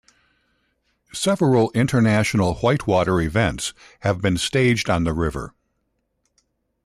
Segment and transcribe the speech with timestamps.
[1.13, 5.53] Several international whitewater events have been staged on the river.